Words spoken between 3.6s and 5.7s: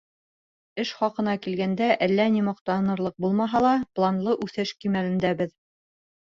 ла, планлы үҫеш кимәлендәбеҙ.